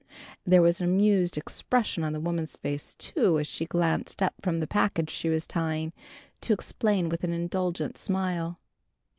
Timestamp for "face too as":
2.57-3.45